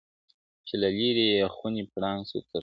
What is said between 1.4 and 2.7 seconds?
خوني پړانګ سو تر سترګو-